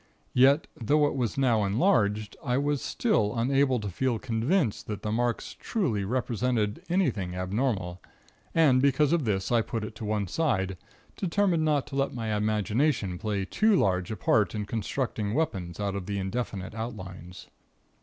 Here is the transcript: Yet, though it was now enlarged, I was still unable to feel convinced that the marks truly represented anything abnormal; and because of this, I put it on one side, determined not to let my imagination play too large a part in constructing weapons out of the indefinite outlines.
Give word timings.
Yet, 0.33 0.65
though 0.75 1.05
it 1.05 1.13
was 1.15 1.37
now 1.37 1.63
enlarged, 1.63 2.35
I 2.43 2.57
was 2.57 2.81
still 2.81 3.35
unable 3.37 3.79
to 3.81 3.87
feel 3.87 4.17
convinced 4.17 4.87
that 4.87 5.03
the 5.03 5.11
marks 5.11 5.55
truly 5.59 6.03
represented 6.05 6.81
anything 6.89 7.35
abnormal; 7.35 8.01
and 8.55 8.81
because 8.81 9.13
of 9.13 9.25
this, 9.25 9.51
I 9.51 9.61
put 9.61 9.83
it 9.83 10.01
on 10.01 10.07
one 10.07 10.27
side, 10.27 10.75
determined 11.15 11.63
not 11.65 11.85
to 11.85 11.95
let 11.95 12.15
my 12.15 12.35
imagination 12.35 13.19
play 13.19 13.45
too 13.45 13.75
large 13.75 14.09
a 14.09 14.15
part 14.17 14.55
in 14.55 14.65
constructing 14.65 15.35
weapons 15.35 15.79
out 15.79 15.93
of 15.95 16.07
the 16.07 16.17
indefinite 16.17 16.73
outlines. 16.73 17.45